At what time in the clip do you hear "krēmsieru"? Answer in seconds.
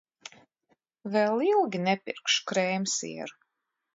2.53-3.39